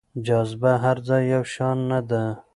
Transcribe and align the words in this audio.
جاذبه 0.25 0.71
هر 0.83 0.97
ځای 1.07 1.23
يو 1.33 1.43
شان 1.53 1.77
نه 1.91 1.99
ده. 2.09 2.23